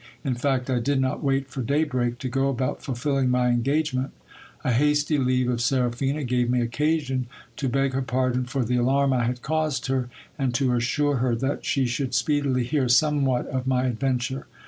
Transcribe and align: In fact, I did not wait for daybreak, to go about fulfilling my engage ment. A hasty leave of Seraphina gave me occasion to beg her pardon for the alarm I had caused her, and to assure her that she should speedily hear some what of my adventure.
In 0.23 0.33
fact, 0.33 0.67
I 0.67 0.79
did 0.79 0.99
not 0.99 1.23
wait 1.23 1.47
for 1.47 1.61
daybreak, 1.61 2.17
to 2.21 2.27
go 2.27 2.49
about 2.49 2.81
fulfilling 2.81 3.29
my 3.29 3.49
engage 3.49 3.93
ment. 3.93 4.09
A 4.63 4.71
hasty 4.71 5.19
leave 5.19 5.47
of 5.47 5.61
Seraphina 5.61 6.23
gave 6.23 6.49
me 6.49 6.59
occasion 6.61 7.27
to 7.57 7.69
beg 7.69 7.93
her 7.93 8.01
pardon 8.01 8.45
for 8.45 8.65
the 8.65 8.77
alarm 8.77 9.13
I 9.13 9.25
had 9.25 9.43
caused 9.43 9.85
her, 9.89 10.09
and 10.39 10.55
to 10.55 10.73
assure 10.73 11.17
her 11.17 11.35
that 11.35 11.65
she 11.65 11.85
should 11.85 12.15
speedily 12.15 12.63
hear 12.63 12.89
some 12.89 13.25
what 13.25 13.45
of 13.49 13.67
my 13.67 13.83
adventure. 13.85 14.47